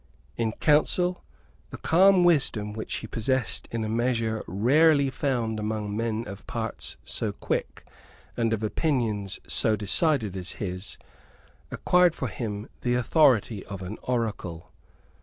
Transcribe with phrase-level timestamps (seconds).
[0.35, 1.23] In council,
[1.69, 6.97] the calm wisdom which he possessed in a measure rarely found among men of parts
[7.03, 7.85] so quick
[8.35, 10.97] and of opinions so decided as his,
[11.69, 14.71] acquired for him the authority of an oracle.